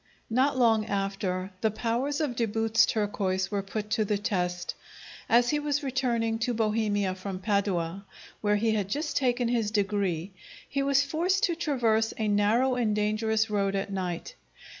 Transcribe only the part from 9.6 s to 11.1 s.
degree, he was